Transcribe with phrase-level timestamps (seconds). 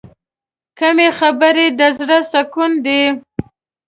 [0.79, 3.01] کمې خبرې، د زړه سکون دی.